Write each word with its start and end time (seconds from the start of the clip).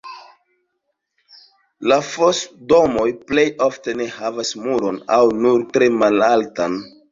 La 1.91 1.97
fos-domoj 2.07 3.05
plej 3.29 3.45
ofte 3.67 3.97
ne 4.01 4.09
havas 4.17 4.57
muron 4.65 5.01
aŭ 5.21 5.23
nur 5.45 5.71
tre 5.77 5.93
malaltan. 6.03 6.83